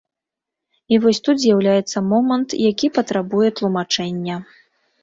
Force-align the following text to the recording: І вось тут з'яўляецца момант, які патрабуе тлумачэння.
І 0.95 0.99
вось 1.03 1.19
тут 1.27 1.37
з'яўляецца 1.43 1.97
момант, 2.09 2.49
які 2.71 2.93
патрабуе 2.97 3.49
тлумачэння. 3.63 4.45